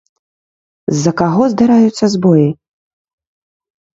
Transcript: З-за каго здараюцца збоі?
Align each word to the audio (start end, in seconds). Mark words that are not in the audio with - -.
З-за 0.93 1.11
каго 1.19 1.43
здараюцца 1.53 2.05
збоі? 2.13 2.47